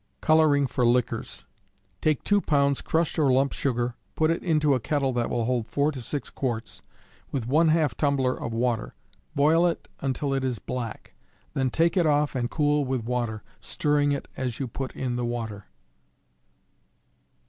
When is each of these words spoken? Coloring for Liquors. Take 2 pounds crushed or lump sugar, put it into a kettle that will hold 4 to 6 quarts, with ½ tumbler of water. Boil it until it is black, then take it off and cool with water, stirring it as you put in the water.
Coloring 0.19 0.65
for 0.65 0.83
Liquors. 0.83 1.45
Take 2.01 2.23
2 2.23 2.41
pounds 2.41 2.81
crushed 2.81 3.19
or 3.19 3.29
lump 3.29 3.53
sugar, 3.53 3.93
put 4.15 4.31
it 4.31 4.41
into 4.41 4.73
a 4.73 4.79
kettle 4.79 5.13
that 5.13 5.29
will 5.29 5.45
hold 5.45 5.67
4 5.67 5.91
to 5.91 6.01
6 6.01 6.29
quarts, 6.31 6.81
with 7.31 7.47
½ 7.47 7.93
tumbler 7.97 8.33
of 8.35 8.51
water. 8.51 8.95
Boil 9.35 9.67
it 9.67 9.87
until 9.99 10.33
it 10.33 10.43
is 10.43 10.57
black, 10.57 11.13
then 11.53 11.69
take 11.69 11.95
it 11.95 12.07
off 12.07 12.33
and 12.33 12.49
cool 12.49 12.83
with 12.83 13.03
water, 13.05 13.43
stirring 13.59 14.11
it 14.11 14.27
as 14.35 14.59
you 14.59 14.67
put 14.67 14.91
in 14.95 15.17
the 15.17 15.23
water. 15.25 15.65